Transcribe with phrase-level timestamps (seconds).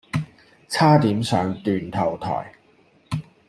[0.67, 2.43] 差點上斷頭臺